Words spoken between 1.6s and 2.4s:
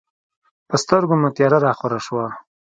راخوره شوه.